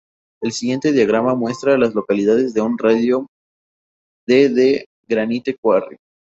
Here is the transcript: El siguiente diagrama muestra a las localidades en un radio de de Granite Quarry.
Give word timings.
El 0.41 0.51
siguiente 0.51 0.91
diagrama 0.91 1.35
muestra 1.35 1.75
a 1.75 1.77
las 1.77 1.93
localidades 1.93 2.55
en 2.55 2.63
un 2.63 2.77
radio 2.79 3.27
de 4.27 4.49
de 4.49 4.85
Granite 5.07 5.55
Quarry. 5.61 5.97